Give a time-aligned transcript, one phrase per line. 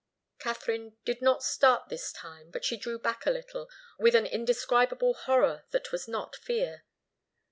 [0.39, 3.69] Katharine did not start this time, but she drew back a little,
[3.99, 6.85] with an indescribable horror that was not fear.